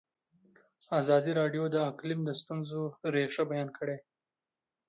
ازادي 0.99 1.31
راډیو 1.39 1.63
د 1.73 1.77
اقلیم 1.91 2.19
د 2.25 2.29
ستونزو 2.39 2.81
رېښه 3.13 3.43
بیان 3.51 3.69
کړې. 3.77 3.97